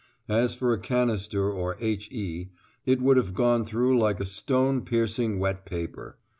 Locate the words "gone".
3.35-3.63